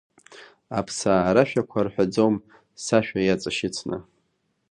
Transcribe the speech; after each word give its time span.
Аԥсаа 0.79 1.33
рашәақәа 1.35 1.79
рҳәаӡом, 1.85 2.35
сашәа 2.83 3.19
иаҵашьыцны. 3.23 3.97